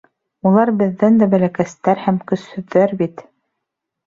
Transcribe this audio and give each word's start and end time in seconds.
Улар 0.51 0.71
беҙҙән 0.79 1.19
дә 1.23 1.27
бәләкәстәр 1.33 2.01
һәм 2.07 2.19
көсһөҙҙәр 2.33 2.97
бит! 3.05 3.23